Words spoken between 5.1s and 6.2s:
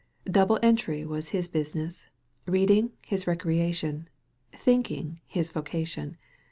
his vocation.